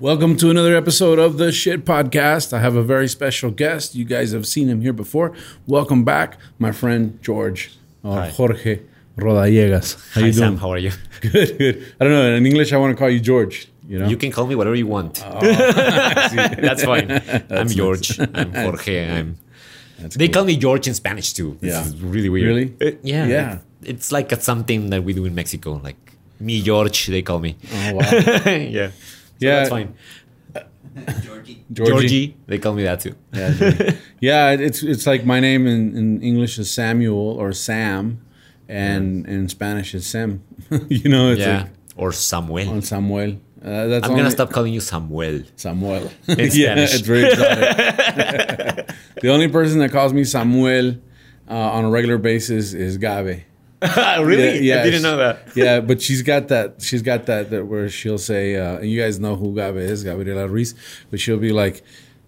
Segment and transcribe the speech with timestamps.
[0.00, 2.52] Welcome to another episode of the Shit Podcast.
[2.52, 3.94] I have a very special guest.
[3.94, 5.32] You guys have seen him here before.
[5.66, 8.28] Welcome back, my friend George uh, Hi.
[8.30, 8.80] Jorge
[9.16, 9.96] Rodallegas.
[10.14, 10.58] How Hi you Sam, doing?
[10.58, 10.92] how are you?
[11.20, 11.94] Good, good.
[12.00, 12.32] I don't know.
[12.36, 13.66] In English, I want to call you George.
[13.88, 15.20] You know, You can call me whatever you want.
[15.26, 15.40] Oh.
[15.40, 17.10] That's fine.
[17.10, 17.74] I'm nice.
[17.74, 18.20] George.
[18.20, 19.10] I'm Jorge.
[19.18, 19.36] I'm.
[19.98, 20.34] That's They cool.
[20.34, 21.56] call me George in Spanish too.
[21.60, 21.84] This Yeah.
[21.84, 22.46] is really weird.
[22.46, 22.74] Really?
[22.80, 23.26] Uh, yeah.
[23.26, 23.52] Yeah.
[23.54, 25.80] it- it's like a, something that we do in Mexico.
[25.82, 25.96] Like
[26.38, 27.06] me, George.
[27.08, 27.56] They call me.
[27.72, 28.10] Oh wow,
[28.46, 28.90] yeah.
[29.38, 29.56] So Yeah.
[29.56, 29.94] That's fine.
[31.22, 31.64] Georgie.
[31.72, 32.36] Georgie.
[32.46, 33.14] They call me that too.
[33.32, 34.50] Yeah, yeah.
[34.50, 38.20] It's it's like my name in, in English is Samuel or Sam,
[38.68, 40.42] and in Spanish is Sam.
[40.88, 41.58] you know, it's yeah.
[41.62, 42.70] like or Samuel.
[42.70, 43.38] on Samuel.
[43.62, 45.42] Uh, that's I'm only- gonna stop calling you Samuel.
[45.56, 46.10] Samuel.
[46.28, 48.90] In yeah, it's very exotic.
[49.20, 50.96] the only person that calls me Samuel
[51.48, 53.42] uh, on a regular basis is Gabe.
[54.20, 54.58] really?
[54.60, 55.48] Yeah, yeah, I didn't know that.
[55.54, 56.82] yeah, but she's got that.
[56.82, 60.02] She's got that, that where she'll say, uh, and you guys know who Gabe is,
[60.02, 60.74] Gabriela Ruiz,
[61.10, 61.82] but she'll be like,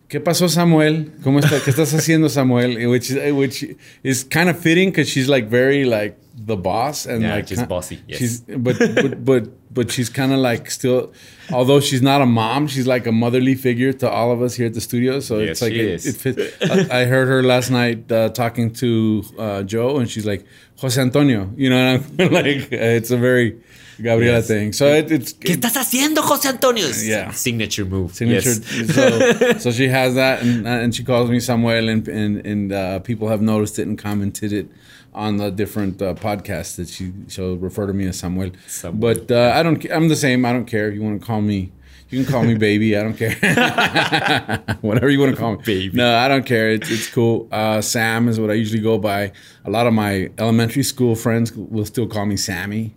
[0.09, 1.11] "¿Qué pasó, Samuel?
[1.23, 1.59] ¿Cómo está?
[1.61, 3.65] ¿Qué estás haciendo, Samuel?" Which is which
[4.05, 7.59] is kind of fitting because she's like very like the boss and Yeah, like she's
[7.61, 8.19] ki- bossy, yes.
[8.19, 11.13] She's but but but but she's kind of like still,
[11.53, 14.67] although she's not a mom, she's like a motherly figure to all of us here
[14.67, 15.21] at the studio.
[15.21, 16.07] So Yes, it's like she it, is.
[16.07, 16.91] it fits.
[16.91, 20.45] I, I heard her last night uh, talking to uh, Joe, and she's like
[20.81, 21.51] Jose Antonio.
[21.57, 23.61] You know, and I'm like it's a very
[24.03, 24.49] Gabriela Yes.
[24.49, 24.73] thing.
[24.73, 26.87] So it, it's ¿Qué estás haciendo, José Antonio?
[27.03, 27.31] Yeah.
[27.33, 28.15] Signature move.
[28.15, 28.55] signature.
[28.75, 28.95] Yes.
[28.95, 32.99] So, so she has that, and, and she calls me Samuel, and and, and uh,
[33.01, 34.67] people have noticed it and commented it
[35.15, 38.53] on the different uh, podcasts that she she'll refer to me as Samuel.
[38.67, 39.01] Samuel.
[39.01, 39.85] But uh, I don't.
[39.91, 40.45] I'm the same.
[40.45, 41.73] I don't care if you want to call me.
[42.11, 42.97] You can call me baby.
[42.97, 43.35] I don't care.
[44.81, 45.63] Whatever you want to call me.
[45.65, 45.97] Baby.
[45.97, 46.71] No, I don't care.
[46.71, 47.49] It's, it's cool.
[47.53, 49.33] Uh, Sam is what I usually go by.
[49.65, 52.95] A lot of my elementary school friends will still call me Sammy.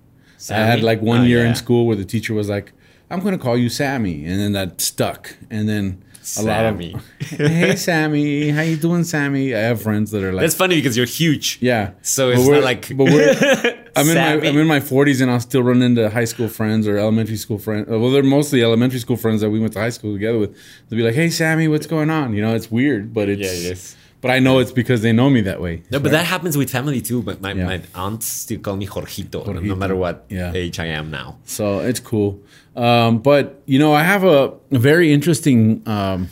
[0.49, 2.73] I had like one Oh, year in school where the teacher was like,
[3.09, 5.35] "I'm going to call you Sammy," and then that stuck.
[5.49, 6.47] And then Sammy.
[6.47, 6.95] lot of, me.
[7.19, 10.95] "Hey Sammy, how you doing, Sammy?" I have friends that are like, That's funny because
[10.97, 11.57] you're huge.
[11.61, 12.88] "Yeah." So it's we're- not like.
[12.97, 13.79] but we're.
[13.95, 16.88] I'm in my I'm in my 40s and I'll still run into high school friends
[16.88, 17.88] or elementary school friends.
[17.88, 20.56] Well, they're mostly elementary school friends that we went to high school together with.
[20.89, 23.41] They'll be like, "Hey Sammy, what's going on?" You know, it's weird, but it's.
[23.41, 23.95] Yeah, it is.
[24.23, 25.84] But I know it's because they know me that way.
[25.91, 27.22] No, but that happens with family too.
[27.22, 27.66] But my, Yeah.
[27.66, 29.63] my aunts still call me Jorgito, Jorgito.
[29.63, 30.51] no matter what Yeah.
[30.56, 31.38] age I am now.
[31.44, 32.39] So it's cool.
[32.75, 35.83] Um, but you know, I have a, a very interesting.
[35.85, 36.29] Um,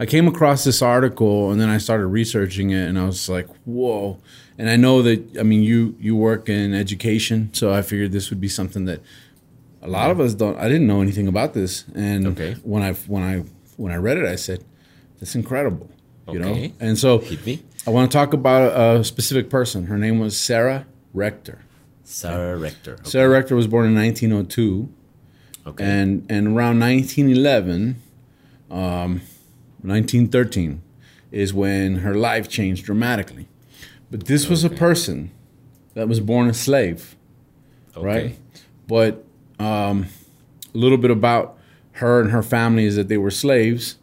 [0.00, 3.48] I came across this article and then I started researching it, and I was like,
[3.66, 4.18] "Whoa!"
[4.58, 8.30] And I know that I mean you you work in education, so I figured this
[8.30, 9.00] would be something that
[9.82, 10.56] a lot of us don't.
[10.58, 12.56] I didn't know anything about this, and Okay.
[12.64, 13.44] when I when I
[13.76, 14.60] when I read it, I said,
[15.20, 15.88] "That's incredible,"
[16.30, 16.68] you know.
[16.80, 17.22] And so.
[17.86, 19.86] I want to talk about a specific person.
[19.86, 21.62] Her name was Sarah Rector.
[22.02, 22.94] Sarah Rector.
[22.94, 23.02] Okay.
[23.04, 24.88] Sarah Rector was born in 1902
[25.66, 25.84] okay.
[25.84, 28.00] and and around 1911
[28.70, 29.20] um,
[29.82, 30.82] 1913
[31.30, 33.48] is when her life changed dramatically
[34.10, 35.30] but this was a person
[35.94, 37.16] that was born a slave
[37.96, 38.06] okay.
[38.06, 38.38] right
[38.86, 39.24] but
[39.58, 40.06] um,
[40.74, 41.58] a little bit about
[41.92, 43.96] her and her family is that they were slaves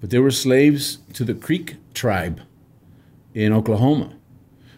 [0.00, 2.40] but they were slaves to the creek tribe
[3.34, 4.14] in oklahoma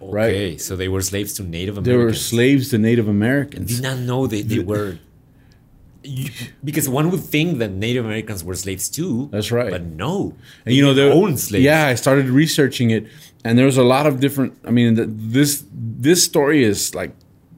[0.00, 0.30] right.
[0.34, 0.56] Okay.
[0.56, 1.86] So they were slaves to Native Americans.
[1.86, 4.98] they were slaves to native americans Did not know they, they were.
[6.02, 6.30] You-
[6.64, 9.28] because one would think that Native Americans were slaves too.
[9.32, 9.70] That's right.
[9.70, 10.34] But no.
[10.64, 11.62] And you know, there own slaves.
[11.62, 13.06] Yeah, I started researching it,
[13.44, 14.56] and there was a lot of different.
[14.64, 17.14] I mean, the, this this story is like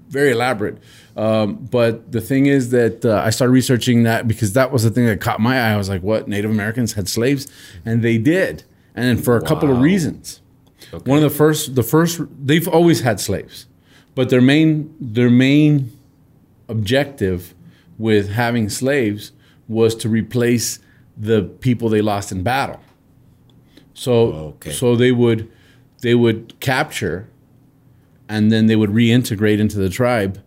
[0.08, 0.78] very elaborate.
[1.16, 4.90] Um, but the thing is that uh, I started researching that because that was the
[4.90, 5.72] thing that caught my eye.
[5.74, 6.26] I was like, "What?
[6.28, 7.46] Native Americans had slaves?"
[7.84, 8.64] And they did,
[8.94, 10.40] and for a couple of reasons.
[10.92, 11.10] Okay.
[11.10, 13.66] One of the first, the first, they've always had slaves,
[14.14, 15.92] but their main their main
[16.68, 17.54] objective
[17.98, 19.32] with having slaves
[19.68, 20.78] was to replace
[21.16, 22.80] the people they lost in battle.
[23.94, 24.14] So
[24.56, 24.72] Okay.
[24.72, 25.50] so they would
[26.00, 27.28] they would capture
[28.28, 30.40] and then they would reintegrate into the tribe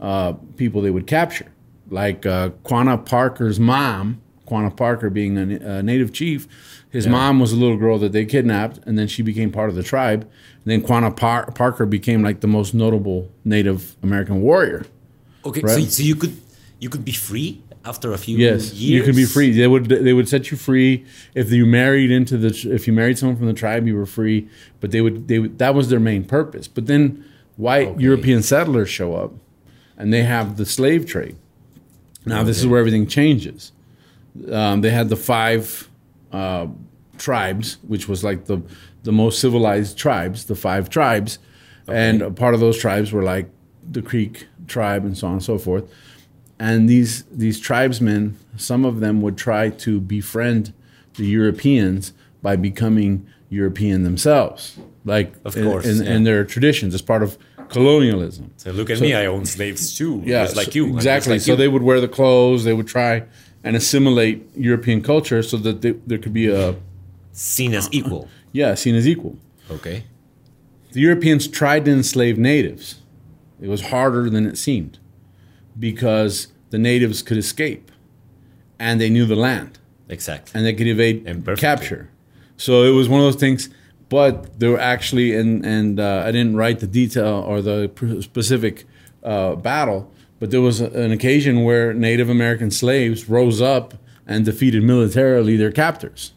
[0.00, 1.46] uh, people they would capture.
[1.90, 6.46] Like uh, Quanah Parker's mom, Quanah Parker being a, a native chief,
[6.90, 9.74] his mom was a little girl that they kidnapped, and then she became part of
[9.76, 10.22] the tribe.
[10.22, 14.86] And then Quanah Par- Parker became like the most notable Native American warrior.
[15.44, 16.36] Okay, so, so you could
[16.78, 18.82] you could be free after a few Yes, years.
[18.82, 19.52] you could be free.
[19.52, 21.04] They would they would set you free
[21.34, 24.48] if you married into the if you married someone from the tribe, you were free.
[24.80, 26.68] But they would they would, that was their main purpose.
[26.68, 27.24] But then
[27.56, 28.02] white Okay.
[28.02, 29.32] European settlers show up,
[29.98, 31.36] and they have the slave trade.
[32.24, 33.72] Now this is where everything changes.
[34.50, 35.88] Um, they had the five
[36.32, 36.68] uh,
[37.18, 38.62] tribes, which was like the
[39.02, 41.38] the most civilized tribes, the five tribes,
[41.86, 43.48] and a part of those tribes were like
[43.90, 45.90] the Creek tribe and so on and so forth.
[46.58, 50.72] And these these tribesmen, some of them would try to befriend
[51.14, 52.12] the Europeans
[52.42, 56.12] by becoming European themselves, like Of in, course, in, yeah.
[56.12, 57.38] in their traditions as part of
[57.70, 58.52] colonialism.
[58.56, 60.22] So look at me, I own slaves too.
[60.24, 60.94] Yeah, just like you.
[60.94, 61.34] Exactly.
[61.34, 61.56] like so you.
[61.56, 62.64] they would wear the clothes.
[62.64, 63.24] They would try
[63.64, 66.76] and assimilate European culture so that they, there could be a
[67.32, 68.28] seen as equal.
[68.52, 69.36] yeah seen as equal.
[69.70, 70.04] Okay.
[70.92, 72.96] The Europeans tried to enslave natives.
[73.60, 74.98] It was harder than it seemed
[75.78, 77.90] because the natives could escape
[78.78, 79.78] and they knew the land
[80.08, 80.52] Exactly.
[80.56, 82.10] and they could evade And capture.
[82.56, 83.68] So it was one of those things.
[84.08, 87.90] But there were actually, and and uh, I didn't write the detail or the
[88.22, 88.84] specific
[89.22, 90.10] uh, battle,
[90.40, 93.94] but there was an occasion where Native American slaves rose up
[94.26, 96.32] and defeated militarily their captors.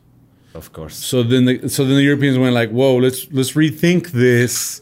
[0.53, 0.95] Of course.
[0.97, 4.81] So then, the, so then the Europeans went like, "Whoa, let's let's rethink this.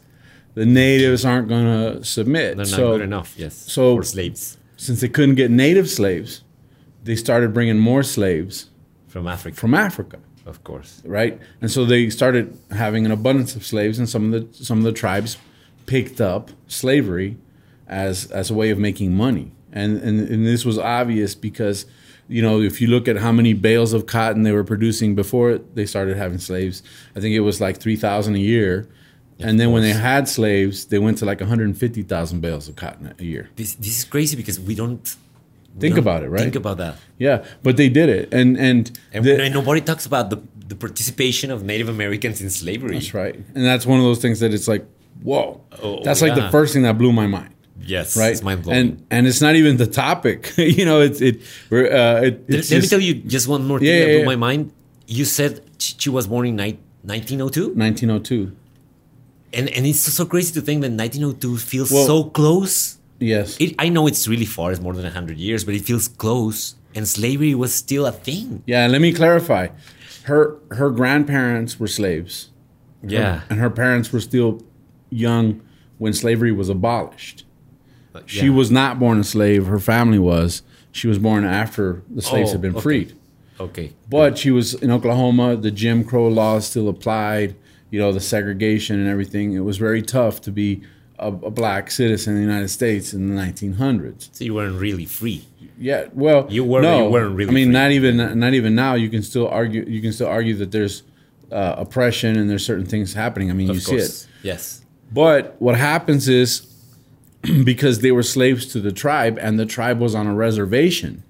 [0.55, 2.57] The natives aren't going to submit.
[2.57, 3.35] They're not so good enough.
[3.37, 3.55] Yes.
[3.55, 6.43] so- for slaves since they couldn't get native slaves,
[7.03, 8.69] they started bringing more slaves
[9.07, 9.57] from Africa.
[9.57, 11.01] from Africa." Of course.
[11.05, 11.39] right?
[11.61, 14.83] And so they started having an abundance of slaves, and some of the some of
[14.83, 15.37] the tribes
[15.85, 17.37] picked up slavery
[17.87, 19.51] as as a way of making money.
[19.71, 21.85] And and, and this was obvious because
[22.27, 25.57] you know if you look at how many bales of cotton they were producing before
[25.57, 26.83] they started having slaves,
[27.15, 28.87] I think it was like three thousand a year.
[29.41, 33.23] And then when they had slaves, they went to like 150,000 bales of cotton a
[33.23, 33.49] year.
[33.55, 35.15] This this is crazy because we don't
[35.79, 36.41] Think about it, right?
[36.41, 36.95] Think about that.
[37.17, 40.37] Yeah, but they did it, and and, And the- nobody talks about the,
[40.67, 42.93] the participation of Native Americans in slavery.
[42.95, 43.35] That's right.
[43.35, 44.85] And that's one of those things that it's like,
[45.23, 45.61] whoa.
[45.81, 47.53] Oh, that's like the first thing that blew my mind.
[47.81, 48.31] Yes, Right.
[48.33, 48.77] It's mind blowing.
[48.79, 50.53] And and it's not even the topic.
[50.57, 53.65] you know, it's it we're uh it, Let, it's let me tell you just one
[53.65, 54.25] more thing Yeah, that yeah, blew yeah.
[54.25, 54.73] my mind.
[55.07, 58.51] You said she she was born in 1902, 1902.
[59.53, 62.97] and and it's so crazy to think that 1902 feels Well- so close.
[63.19, 63.57] Yes.
[63.59, 66.75] It, I know it's really far; it's more than 100 years, but it feels close.
[66.95, 68.63] And slavery was still a thing.
[68.65, 69.67] yeah, let me clarify.
[70.23, 72.49] Her her grandparents were slaves.
[73.01, 74.61] Yeah, And her parents were still
[75.09, 75.61] young
[75.99, 77.45] when slavery was abolished.
[78.25, 80.63] She was not born a slave, her family was.
[80.91, 82.83] She was born after the slaves Oh, had been oh, okay.
[82.83, 83.13] freed.
[83.59, 83.93] okay.
[84.09, 85.55] But she was in Oklahoma.
[85.55, 87.55] The Jim Crow laws still applied.
[87.91, 89.53] You know, the segregation and everything.
[89.53, 90.81] It was very tough to be
[91.19, 94.29] a, a black citizen in the United States in the 1900s.
[94.31, 95.45] So you weren't really free.
[95.77, 97.73] Yeah, well, You were- No, you weren't really I mean, free.
[97.73, 98.95] not even not even now.
[98.95, 99.85] You can still argue.
[99.87, 101.03] You can still argue that there's
[101.51, 103.49] uh, oppression and there's certain things happening.
[103.49, 104.13] I mean, Of you course.
[104.15, 104.27] see it.
[104.43, 104.81] Yes.
[105.11, 106.67] But what happens is
[107.63, 111.23] because they were slaves to the tribe and the tribe was on a reservation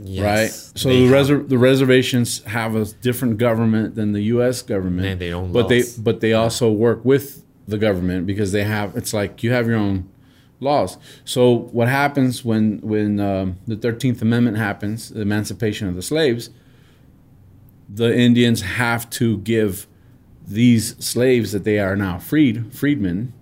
[0.00, 0.22] Yes.
[0.24, 0.78] right?
[0.78, 4.62] So the, reser- the reservations have a different government than the U.S.
[4.62, 5.96] government, own but laws.
[5.96, 9.66] they but they also work with the government because they have it's like you have
[9.68, 10.08] your own
[10.58, 10.96] laws.
[11.24, 16.50] So what happens when when um, the Thirteenth Amendment happens, the emancipation of the slaves?
[17.88, 19.86] The Indians have to give
[20.46, 23.32] these slaves that they are now freed, freedmen,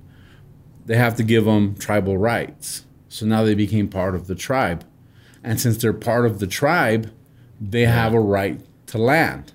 [0.87, 2.85] they have to give them tribal rights.
[3.09, 4.85] So now they became part of the tribe.
[5.43, 7.13] And since they're part of the tribe,
[7.61, 9.53] they have a right to land.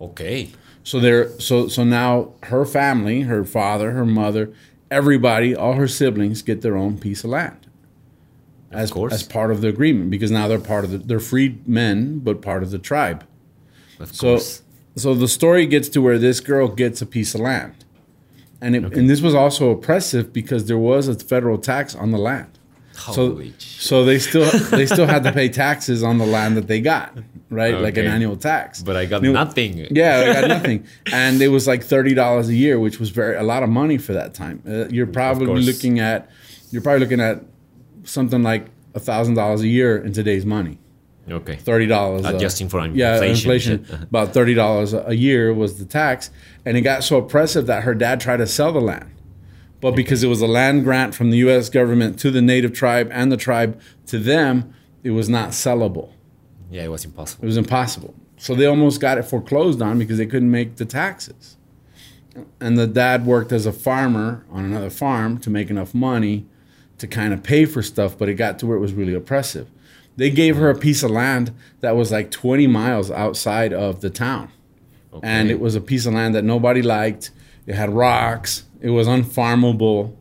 [0.00, 0.50] Okay.
[0.84, 4.52] So they're so so now her family, her father, her mother,
[4.90, 7.58] everybody, all her siblings get their own piece of land.
[8.70, 9.12] As, course.
[9.12, 12.40] as part of the agreement because now they're part of the they're freed men but
[12.40, 13.26] part of the tribe.
[14.00, 14.62] Of So course.
[14.96, 17.84] so the story gets to where this girl gets a piece of land.
[18.62, 22.18] And it, and this was also oppressive because there was a federal tax on the
[22.18, 22.51] land.
[22.94, 26.56] So Holy sh- so they still they still had to pay taxes on the land
[26.56, 27.16] that they got,
[27.50, 27.74] right?
[27.78, 28.82] Like an annual tax.
[28.82, 29.86] But I got nothing.
[29.90, 33.36] Yeah, I got nothing, and it was like thirty dollars a year, which was very
[33.36, 34.62] a lot of money for that time.
[34.68, 36.30] Uh, you're probably looking at
[36.70, 37.44] you're probably looking at
[38.04, 40.78] something like a thousand dollars a year in today's money.
[41.30, 41.56] Okay.
[41.56, 42.98] Thirty dollars, Adjusting for inflation.
[42.98, 43.86] yeah, inflation.
[44.02, 46.30] About thirty dollars a year was the tax,
[46.66, 49.10] and it got so oppressive that her dad tried to sell the land,
[49.82, 51.68] but because it was a land grant from the U.S.
[51.68, 54.72] government to the native tribe and the tribe to them,
[55.02, 56.12] it was not sellable.
[56.70, 57.44] Yeah, it was impossible.
[57.44, 58.14] It was impossible.
[58.38, 61.56] So they almost got it foreclosed on because they couldn't make the taxes.
[62.60, 66.46] And the dad worked as a farmer on another farm to make enough money
[66.98, 69.68] to kind of pay for stuff, but it got to where it was really oppressive.
[70.16, 74.10] They gave her a piece of land that was like 20 miles outside of the
[74.10, 74.52] town.
[75.24, 77.32] And it was a piece of land that nobody liked.
[77.66, 78.62] It had rocks.
[78.82, 80.14] It was unfarmable.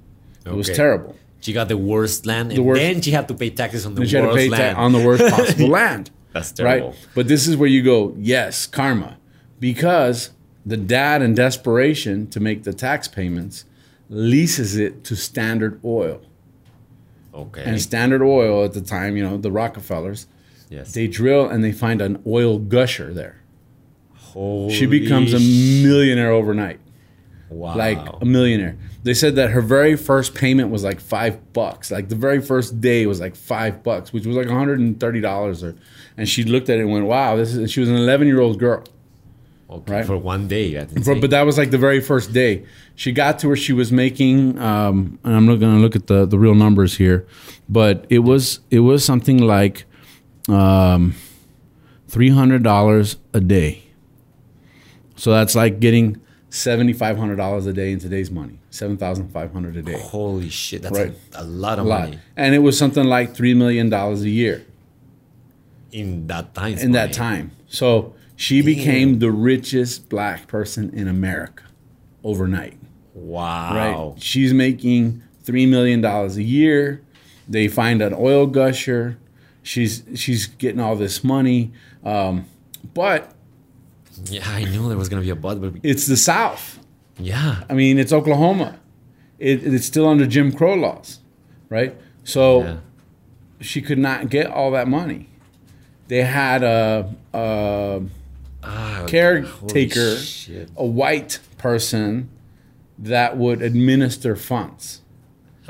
[0.46, 1.16] It was terrible.
[1.42, 3.96] She got the worst land, and The worst- then she had to pay taxes on
[3.96, 4.76] the Then she had to worst pay land.
[4.76, 6.12] ta- on the worst possible land.
[6.34, 6.90] That's terrible.
[6.92, 7.08] Right?
[7.16, 9.18] But this is where you go, yes, karma.
[9.60, 10.30] Because
[10.66, 13.66] the dad, in desperation to make the tax payments,
[14.10, 16.22] leases it to Standard Oil.
[17.34, 17.64] Okay.
[17.64, 20.28] And Standard Oil at the time, you know, the Rockefellers,
[20.70, 20.94] yes.
[20.94, 23.42] they drill and they find an oil gusher there.
[24.16, 26.80] Holy She becomes a millionaire overnight.
[27.52, 27.76] Wow.
[27.76, 28.78] Like a millionaire.
[29.04, 31.92] They said that her very first payment was like five bucks.
[31.92, 35.76] Like the very first day was like five bucks, which was like $130 or
[36.18, 38.40] and she looked at it and went, Wow, this is she was an eleven year
[38.40, 38.84] old girl.
[39.70, 40.06] okay, right.
[40.06, 40.86] for one day.
[41.04, 42.66] For- but that was like the very first day.
[42.96, 46.08] She got to where she was making, um, and I'm not going to look at
[46.08, 47.26] the, the real numbers here,
[47.68, 49.86] but it was it was something like
[50.50, 51.16] um,
[52.08, 53.84] three hundred dollars a day.
[55.16, 59.30] So that's like getting seventy five hundred dollars a day in today's money, seven thousand
[59.30, 61.14] five hundred a day, Holy shit, that's Right.
[61.34, 62.02] a, a lot of a lot.
[62.02, 64.66] money And it was something like three million dollars a year
[65.92, 66.78] in that time.
[66.78, 67.52] in that time.
[67.68, 71.64] So she became the richest black person in America
[72.24, 72.78] overnight.
[73.14, 74.12] Wow.
[74.14, 74.22] Right.
[74.24, 77.02] She's making three million dollars a year.
[77.48, 79.18] They find an oil gusher.
[79.64, 81.72] She's she's getting all this money,
[82.04, 82.46] um,
[82.94, 83.34] but
[84.26, 86.80] Yeah, I knew there was gonna be a but, but it's the South.
[87.18, 87.64] yeah.
[87.70, 88.80] I mean, it's Oklahoma.
[89.40, 91.20] It, it's still under Jim Crow laws,
[91.70, 91.96] right?
[92.24, 92.78] So yeah.
[93.60, 95.28] she could not get all that money.
[96.08, 98.02] They had a, a
[98.64, 100.18] Ah, caretaker,
[100.78, 102.30] a white person
[103.00, 105.02] that would administer funds.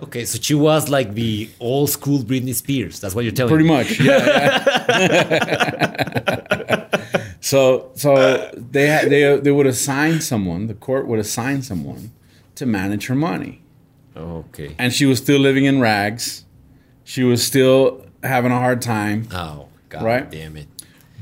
[0.04, 3.00] Okay, so she was like the old school Britney Spears.
[3.00, 3.76] That's what you're telling Pretty me.
[3.76, 4.64] much, yeah.
[5.00, 6.48] yeah.
[7.42, 10.68] so, so they they they would assign someone.
[10.68, 12.12] The court would assign someone
[12.56, 13.62] to manage her money,
[14.16, 14.76] Okay.
[14.78, 16.46] and she was still living in rags.
[17.04, 19.28] She was still having a hard time.
[19.34, 20.30] Oh, god Right?
[20.32, 20.68] damn it.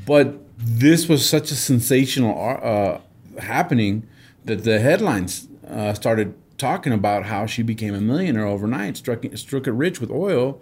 [0.05, 2.99] But this was such a sensational uh,
[3.41, 4.05] happening
[4.45, 9.67] that the headlines uh, started talking about how she became a millionaire overnight, struck struck
[9.67, 10.59] it rich with oil,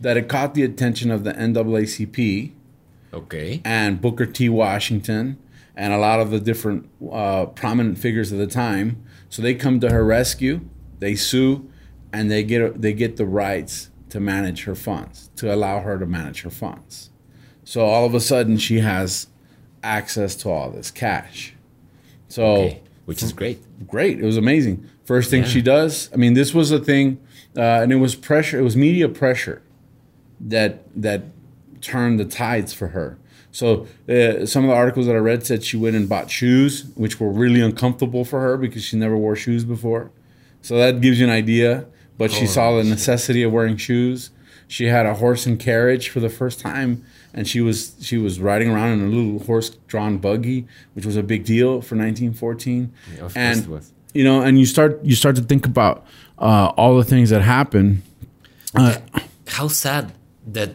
[0.00, 2.52] that it caught the attention of the NAACP
[3.14, 3.60] Okay.
[3.64, 4.48] and Booker T.
[4.48, 5.38] Washington
[5.76, 9.02] and a lot of the different uh, prominent figures of the time.
[9.28, 10.60] So they come to her rescue,
[11.00, 11.68] they sue,
[12.12, 16.06] and they get they get the rights to manage her funds, to allow her to
[16.06, 17.10] manage her funds.
[17.64, 19.26] So all of a sudden she has
[19.82, 21.54] access to all this cash.
[22.28, 22.80] So Okay.
[23.06, 23.58] Which is great.
[23.86, 24.18] great.
[24.18, 24.88] It was amazing.
[25.04, 25.48] First thing Yeah.
[25.48, 26.08] she does.
[26.14, 27.18] I mean, this was a thing,
[27.54, 28.58] uh, and it was pressure.
[28.58, 29.60] It was media pressure
[30.40, 31.24] that that
[31.84, 33.18] turned the tides for her.
[33.52, 36.86] So uh, some of the articles that I read said she went and bought shoes,
[36.96, 40.10] which were really uncomfortable for her because she never wore shoes before.
[40.60, 41.86] So that gives you an idea.
[42.16, 44.30] But she saw the necessity of wearing shoes.
[44.68, 48.40] She had a horse and carriage for the first time, and she was she was
[48.40, 52.92] riding around in a little horse-drawn buggy, which was a big deal for 1914.
[53.16, 56.06] Yeah, and you know, and you start you start to think about
[56.38, 58.02] uh, all the things that happen.
[58.74, 58.98] Uh,
[59.48, 60.12] How sad
[60.46, 60.74] that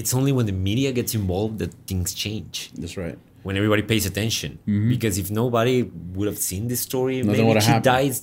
[0.00, 2.54] it's only when the media gets involved that things change.
[2.80, 3.18] that's right.
[3.46, 4.50] When everybody pays attention.
[4.92, 5.76] Because if nobody
[6.16, 7.84] would have seen this story, Nothing maybe she happened.
[7.84, 8.16] dies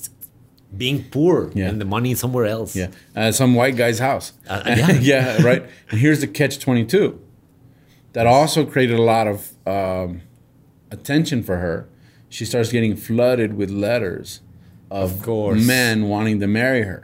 [0.83, 1.69] being poor Yeah.
[1.69, 2.71] and the money somewhere else.
[2.75, 4.33] Yeah, uh, some white guy's house.
[4.49, 4.91] Uh, yeah.
[5.11, 5.63] yeah, right.
[5.89, 7.07] And here's the catch twenty two.
[8.15, 9.37] That also created a lot of
[9.75, 10.21] um,
[10.91, 11.87] attention for her.
[12.29, 14.41] She starts getting flooded with letters
[14.91, 15.65] of, Of course.
[15.65, 17.01] men wanting to marry her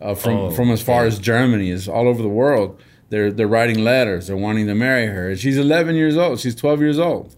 [0.00, 1.08] uh, from Oh, from as far okay.
[1.08, 2.80] as Germany, is all over the world.
[3.10, 4.26] They're they're writing letters.
[4.28, 5.36] They're wanting to marry her.
[5.36, 6.40] She's 11 years old.
[6.40, 7.34] She's 12 years old,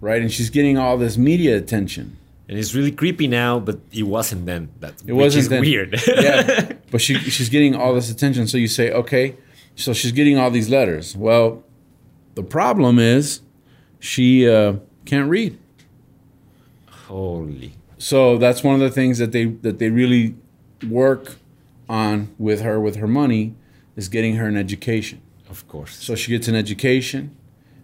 [0.00, 0.20] right?
[0.22, 2.16] And she's getting all this media attention.
[2.48, 4.70] And it's really creepy now, but it wasn't then.
[4.80, 5.60] That It wasn't then.
[5.60, 6.00] weird.
[6.08, 8.46] yeah, but she she's getting all this attention.
[8.46, 9.36] So you say, okay,
[9.76, 11.16] so she's getting all these letters.
[11.16, 11.62] Well,
[12.34, 13.40] the problem is
[14.00, 14.74] she uh,
[15.04, 15.58] can't read.
[17.06, 17.72] Holy.
[17.98, 20.34] So that's one of the things that they that they really
[20.88, 21.36] work
[21.88, 23.54] on with her with her money
[23.98, 25.20] is getting her an education.
[25.50, 25.92] Of course.
[25.96, 27.34] So she gets an education,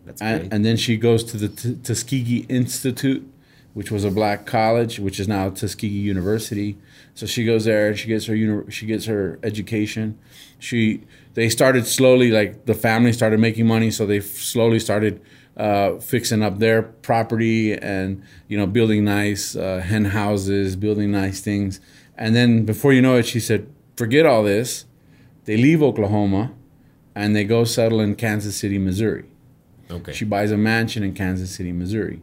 [0.07, 0.31] That's great.
[0.31, 3.29] and, and then she goes to the T- Tuskegee Institute,
[3.75, 6.77] which was a black college, which is now Tuskegee University.
[7.15, 10.17] So she goes there and she gets her uni- she gets her education.
[10.61, 11.01] She
[11.35, 15.21] they started slowly like the family started making money, so they f- slowly started
[15.57, 21.41] uh, fixing up their property and you know building nice uh, hen houses, building nice
[21.41, 21.81] things.
[22.17, 23.67] And then before you know it, she said,
[23.97, 24.85] "Forget all this."
[25.45, 26.53] They leave Oklahoma
[27.15, 29.25] and they go settle in Kansas City, Missouri.
[29.91, 30.13] Okay.
[30.13, 32.23] She buys a mansion in Kansas City, Missouri.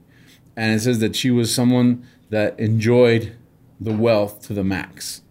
[0.55, 3.35] And it says that she was someone that enjoyed
[3.79, 5.21] the wealth to the max.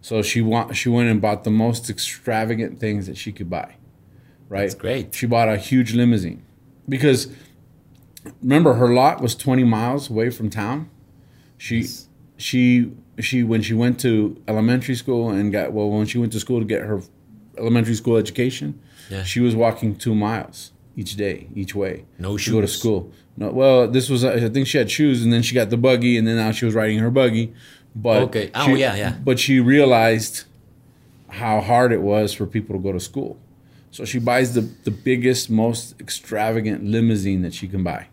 [0.00, 3.76] So she wa- she went and bought the most extravagant things that she could buy.
[4.48, 4.62] Right?
[4.62, 5.14] That's great.
[5.14, 6.42] She bought a huge limousine.
[6.88, 7.28] Because
[8.42, 10.88] remember her lot was 20 miles away from town.
[11.58, 12.08] She Yes.
[12.36, 16.40] she she when she went to elementary school and got well when she went to
[16.40, 17.02] school to get her
[17.58, 18.78] elementary school education,
[19.10, 19.22] Yeah.
[19.24, 23.10] she was walking 2 miles each day, each way No to go to school.
[23.36, 26.16] No, well, this was I think she had shoes, and then she got the buggy,
[26.18, 27.52] and then now she was riding her buggy.
[27.96, 28.50] But Okay.
[28.54, 29.14] Oh, she- yeah, yeah.
[29.24, 30.44] But she realized
[31.28, 33.38] how hard it was for people to go to school,
[33.90, 38.06] so she buys the the biggest, most extravagant limousine that she can buy,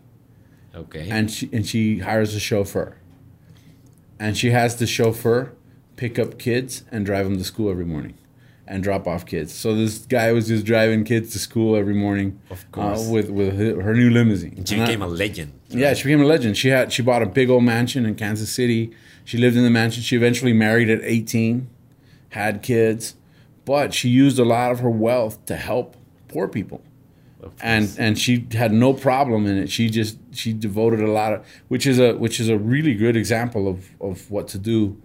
[0.74, 1.06] Okay.
[1.10, 2.96] and she and she hires a chauffeur,
[4.18, 5.52] and she has the chauffeur
[5.96, 8.14] pick up kids and drive them to school every morning.
[8.72, 9.52] And drop off kids.
[9.52, 13.08] So this guy was just driving kids to school every morning, Of course.
[13.08, 14.64] uh, with with her new limousine.
[14.64, 15.50] she And became a legend.
[15.70, 16.56] yeah, she became a legend.
[16.56, 18.92] She had she bought a big old mansion in Kansas City.
[19.24, 20.02] She lived in the mansion.
[20.04, 21.68] She eventually married at 18,
[22.30, 23.14] had kids,
[23.64, 25.96] but she used a lot of her wealth to help
[26.28, 26.80] poor people.
[27.60, 29.68] And and she had no problem in it.
[29.70, 33.16] She just she devoted a lot of which is a which is a really good
[33.16, 34.96] example of of what to do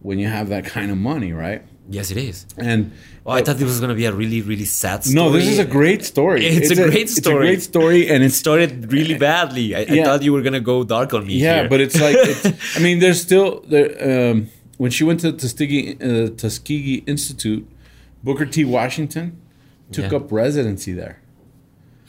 [0.00, 1.62] when you have that kind of money, right?
[1.88, 2.46] Yes, it is.
[2.56, 2.92] And
[3.24, 5.14] Oh, I thought this was gonna be a really, really sad story.
[5.14, 6.44] no, this is a great story.
[6.58, 7.12] It's a great story.
[7.12, 9.74] It's a great story, and It started really badly.
[9.76, 11.34] I, I thought you were gonna go dark on me.
[11.34, 11.68] Yeah, here.
[11.68, 14.30] but it's like it's, I mean, there's still there.
[14.30, 14.48] Um,
[14.78, 17.64] when she went to Tuskegee, uh, Tuskegee Institute,
[18.24, 18.64] Booker T.
[18.64, 19.26] Washington
[19.92, 20.18] took Yeah.
[20.18, 21.16] up residency there,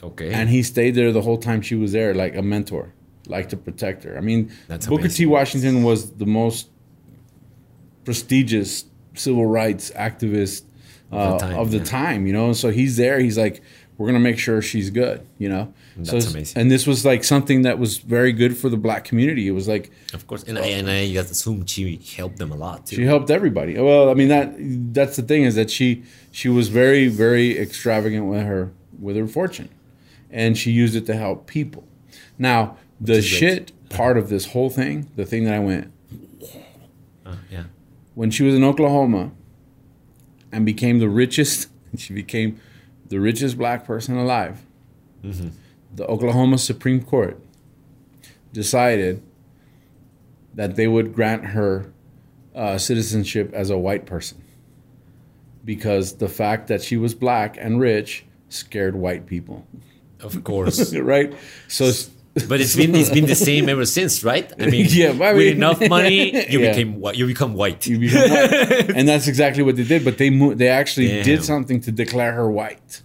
[0.02, 0.32] okay.
[0.32, 2.92] and he stayed there the whole time she was there, like a mentor,
[3.28, 4.16] like to protect her.
[4.18, 5.26] I mean, That's Booker T.
[5.26, 6.70] Washington was the most
[8.04, 10.62] prestigious civil rights activist
[11.12, 11.84] uh, Of the time, of the yeah.
[11.84, 12.46] time, you know.
[12.46, 13.18] And so he's there.
[13.20, 13.62] He's like,
[13.96, 15.72] we're gonna make sure she's good, you know.
[15.96, 16.60] That's so, amazing.
[16.60, 19.46] And this was like something that was very good for the black community.
[19.46, 22.86] It was like of course, and I and I assume she helped them a lot
[22.86, 22.96] too.
[22.96, 23.78] she helped everybody.
[23.78, 24.54] Well, I mean that
[24.92, 29.28] that's the thing is that she she was very very extravagant with her with her
[29.28, 29.68] fortune,
[30.30, 31.84] and she used it to help people.
[32.38, 33.38] Now the is great.
[33.38, 35.92] shit part of this whole thing, the thing that I went
[37.24, 37.64] Uh, yeah.
[38.14, 39.32] When she was in Oklahoma,
[40.52, 41.68] and became the richest.
[41.96, 42.58] She became
[43.08, 44.62] the richest black person alive.
[45.94, 47.38] The Oklahoma Supreme Court
[48.52, 49.22] decided
[50.54, 51.92] that they would grant her
[52.52, 54.42] uh, citizenship as a white person
[55.64, 59.66] because the fact that she was black and rich scared white people,
[60.20, 60.94] Of course.
[60.96, 61.32] right?
[61.68, 61.92] So,
[62.48, 64.50] But it's been it's been the same ever since, right?
[64.60, 66.70] I mean, Yeah, I with enough money, you Yeah.
[66.70, 67.14] became white.
[67.16, 67.86] You become white.
[67.86, 68.90] you become white.
[68.96, 70.04] and that's exactly what they did.
[70.04, 71.24] But they mo- they actually Damn.
[71.24, 73.02] did something to declare her white.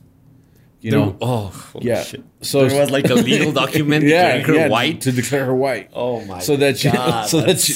[0.81, 2.01] You There- know, oh, yeah.
[2.03, 2.23] shit.
[2.41, 5.01] So there was like a legal document yeah, declaring her yeah, white.
[5.01, 5.89] to declare her white.
[5.93, 7.73] Oh my so that she, God, so that she,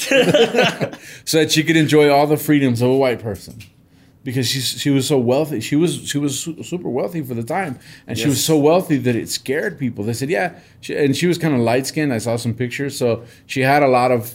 [1.25, 3.59] so that she could enjoy all the freedoms of a white person,
[4.23, 5.59] because she she was so wealthy.
[5.59, 8.97] She was she was su- super wealthy for the time, and she was so wealthy
[8.97, 10.03] that it scared people.
[10.03, 12.13] They said, yeah, she, and she was kind of light skinned.
[12.13, 14.33] I saw some pictures, so she had a lot of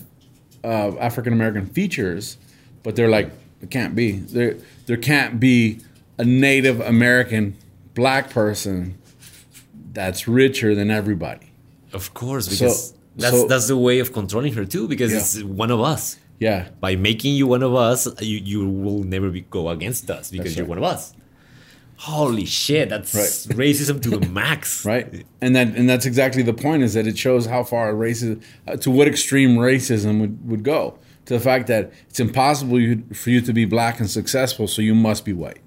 [0.64, 2.36] uh, African American features,
[2.82, 3.30] but they're like
[3.62, 4.56] it can't be there.
[4.86, 5.80] There can't be
[6.18, 7.56] a Native American
[7.94, 8.96] black person
[9.92, 11.50] that's richer than everybody.
[11.92, 14.86] Of course, So- because that's so- that's the way of controlling her too.
[14.86, 15.18] Because Yeah.
[15.18, 16.16] it's one of us.
[16.40, 20.30] Yeah, By making you one of us, you, you will never be, go against us
[20.30, 21.12] because That's you're one of us.
[21.96, 23.56] Holy shit, that's Right.
[23.58, 24.84] racism to the max.
[24.84, 25.26] right.
[25.40, 28.76] And that and that's exactly the point is that it shows how far racism, uh,
[28.76, 30.96] to what extreme racism would, would go.
[31.26, 34.80] To the fact that it's impossible you, for you to be black and successful, so
[34.80, 35.58] you must be white.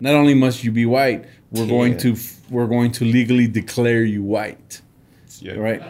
[0.00, 2.16] Not only must you be white, we're going to
[2.48, 4.80] we're going to legally declare you white.
[5.42, 5.82] Right?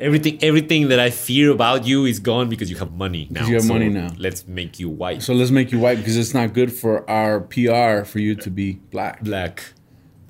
[0.00, 3.46] Everything everything that I fear about you is gone because you have money now.
[3.46, 4.10] you have So money now.
[4.18, 5.22] Let's make you white.
[5.22, 8.50] So let's make you white because it's not good for our PR for you to
[8.50, 9.22] be black.
[9.22, 9.72] black.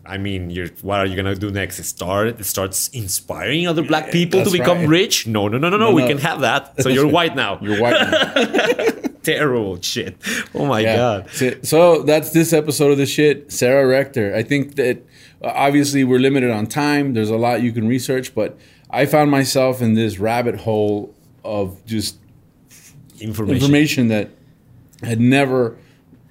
[0.07, 1.83] I mean, you're what are you gonna do next?
[1.85, 4.88] Start it starts inspiring other black people to become right.
[4.88, 5.27] rich?
[5.27, 5.90] No, no, no, no, no.
[5.90, 6.09] No, We no.
[6.09, 6.81] can have that.
[6.83, 7.59] So you're white now.
[7.62, 8.01] You're white.
[8.11, 8.88] now.
[9.23, 10.16] terrible shit.
[10.55, 10.97] Oh my Yeah.
[10.97, 11.31] god.
[11.33, 13.53] So, so that's this episode of the shit.
[13.53, 14.35] Sarah Rector.
[14.35, 15.05] I think that
[15.42, 17.14] obviously we're limited on time.
[17.14, 18.59] There's a lot you can research, but
[18.90, 22.16] I found myself in this rabbit hole of just
[23.20, 23.57] Information.
[23.62, 24.31] information that
[25.03, 25.77] I had never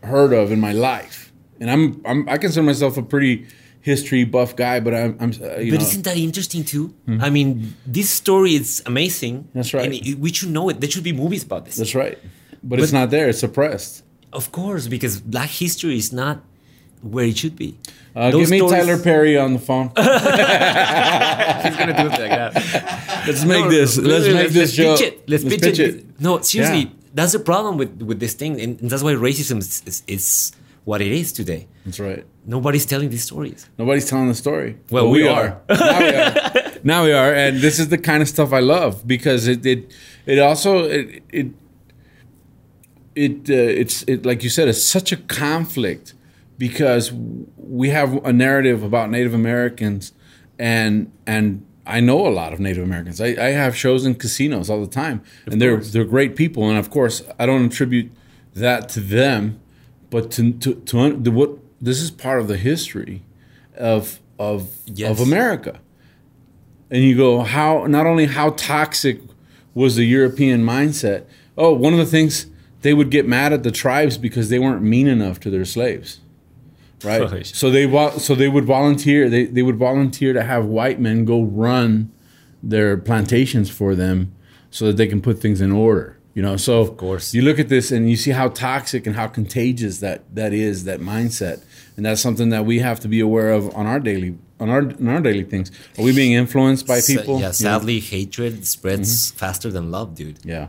[0.04, 1.34] heard of in my life.
[1.60, 3.46] And I'm, I'm I consider myself a pretty
[3.82, 6.93] history buff guy, but I'm, I'm uh, you But know, isn't that interesting too?
[7.20, 9.48] I mean, this story is amazing.
[9.54, 9.91] That's right.
[10.06, 10.80] And we should know it.
[10.80, 11.76] There should be movies about this.
[11.78, 12.17] that's right.
[12.63, 13.30] But, it's not there.
[13.30, 14.04] It's suppressed.
[14.34, 16.43] Of course, because Black history is not
[17.01, 17.77] where it should be.
[18.15, 19.89] Uh, give me stories- Tyler Perry on the phone.
[19.97, 23.23] He's gonna do it like that.
[23.27, 23.97] Let's make No, this.
[23.97, 24.95] no, Let's no, make this show.
[24.97, 25.29] Pitch it.
[25.29, 26.19] Let's, pitch, it.
[26.19, 26.89] No, seriously, Yeah.
[27.13, 30.51] that's the problem with with this thing, and, and that's why racism is, is, is
[30.86, 31.67] what it is today.
[31.86, 32.25] That's right.
[32.45, 33.69] Nobody's telling these stories.
[33.77, 34.77] Nobody's telling the story.
[34.89, 36.79] Well, But we now we are.
[36.83, 39.93] now we are, and this is the kind of stuff I love because it it
[40.25, 41.47] it also it it
[43.15, 46.13] it uh, it's it like you said it's such a conflict
[46.58, 47.12] because
[47.58, 50.13] we have a narrative about Native Americans
[50.60, 53.22] and and I know a lot of Native Americans.
[53.22, 56.70] I, I have shows in casinos all the time, and they're they're great people.
[56.70, 58.12] And of course, I don't attribute
[58.56, 59.60] that to them,
[60.10, 63.24] but to to, to un- the, what this is part of the history
[63.78, 65.12] of of Yes.
[65.12, 65.80] of America.
[66.89, 69.22] And you go, how not only how toxic
[69.74, 71.26] was the European mindset?
[71.58, 72.48] Oh, one of the things
[72.82, 76.20] they would get mad at the tribes because they weren't mean enough to their slaves.
[77.03, 77.45] Right.
[77.45, 81.43] So they so they would volunteer they, they would volunteer to have white men go
[81.43, 82.12] run
[82.63, 84.33] their plantations for them
[84.71, 86.17] so that they can put things in order.
[86.33, 87.33] You know, so of course.
[87.33, 90.83] you look at this and you see how toxic and how contagious that that is
[90.83, 91.63] that mindset,
[91.95, 94.81] and that's something that we have to be aware of on our daily on our
[94.81, 95.71] on our daily things.
[95.97, 97.36] Are we being influenced by people?
[97.36, 97.51] yeah, You know?
[97.53, 99.38] sadly, hatred spreads mm-hmm.
[99.38, 100.38] faster than love, dude.
[100.45, 100.67] Yeah.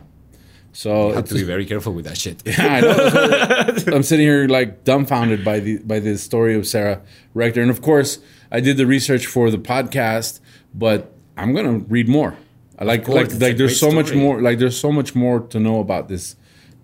[0.71, 2.41] So You have to be very careful with that shit.
[2.59, 3.75] I know.
[3.95, 7.01] I'm sitting here like dumbfounded by the by the story of Sarah
[7.33, 8.19] Rector, and of course,
[8.51, 10.39] I did the research for the podcast,
[10.73, 12.35] but I'm gonna read more.
[12.77, 15.59] I like course, like like there's so much more like there's so much more to
[15.59, 16.35] know about this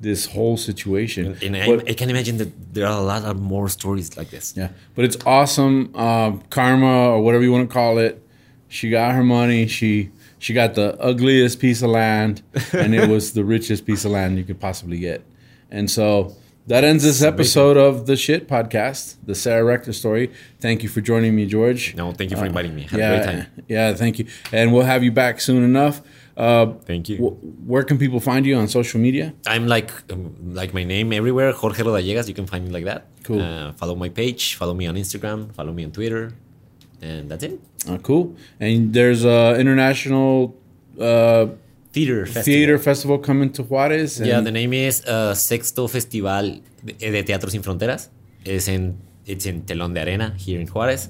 [0.02, 1.38] this whole situation.
[1.42, 4.30] And I, But- I can imagine that there are a lot of more stories like
[4.30, 4.54] this.
[4.58, 5.96] yeah, but it's awesome.
[5.96, 8.22] Um, karma or whatever you want to call it.
[8.68, 9.68] She got her money.
[9.68, 12.42] She she got the ugliest piece of land,
[12.74, 15.24] and it was the richest piece of land you could possibly get.
[15.72, 16.36] And so
[16.68, 20.32] that ends this episode of the Shit Podcast, the Sarah Rector story.
[20.60, 21.96] Thank you for joining me, George.
[21.96, 22.84] No, thank you for inviting me.
[22.84, 23.64] Had yeah, a great time.
[23.68, 24.28] yeah, thank you.
[24.52, 26.02] And we'll have you back soon enough.
[26.38, 27.18] Uh, Thank you.
[27.18, 29.34] wh- where can people find you on social media?
[29.48, 32.28] I'm like um, like my name everywhere, Jorge Rodallegas.
[32.28, 33.08] You can find me like that.
[33.24, 33.42] Cool.
[33.42, 34.56] Uh, follow my page.
[34.56, 35.54] Follow me on Instagram.
[35.56, 36.34] Follow me on Twitter,
[37.02, 37.60] and that's it.
[37.88, 38.36] Uh, cool.
[38.60, 40.56] And there's a international
[41.00, 41.48] uh,
[41.92, 42.44] Theater festival.
[42.44, 44.20] theater festival coming to Juarez.
[44.20, 48.10] Yeah, the name is uh, Sexto Festival de, Teatro Sin Fronteras.
[48.44, 51.08] It's in it's in Telón de Arena here in Juarez.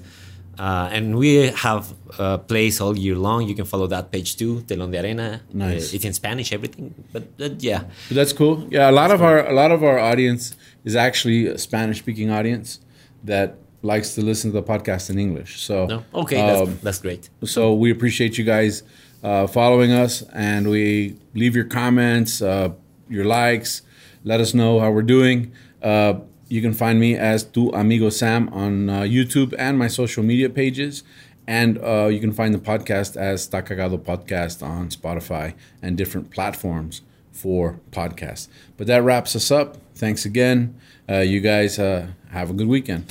[0.59, 3.45] Uh, and we have a place all year long.
[3.49, 5.41] You can follow that page too, Telón de Arena.
[5.51, 5.91] Nice.
[5.91, 6.93] Uh, it's in Spanish, everything.
[7.11, 8.67] But uh, yeah, But that's cool.
[8.69, 10.53] Yeah, a lot of our a lot of our audience
[10.85, 12.79] is actually a Spanish speaking audience
[13.23, 15.61] that likes to listen to the podcast in English.
[15.61, 17.29] So no, okay, that's, um, that's great.
[17.43, 18.83] so we appreciate you guys
[19.23, 22.69] uh, following us, and we leave your comments, uh,
[23.09, 23.81] your likes.
[24.23, 25.51] Let us know how we're doing.
[25.81, 26.15] Uh,
[26.47, 30.49] you can find me as Tu Amigo Sam on uh, YouTube and my social media
[30.49, 31.03] pages.
[31.47, 36.31] And uh, you can find the podcast as Ta Cagado Podcast on Spotify and different
[36.31, 38.47] platforms for podcasts.
[38.77, 39.77] But that wraps us up.
[39.95, 40.79] Thanks again.
[41.07, 43.05] Uh, you guys uh, have a good weekend.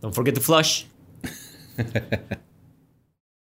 [0.00, 0.86] Don't forget to flush.